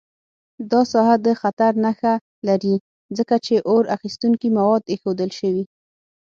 [0.71, 2.13] دا ساحه د خطر نښه
[2.47, 2.75] لري،
[3.17, 5.63] ځکه چې اور اخیستونکي مواد ایښودل شوي.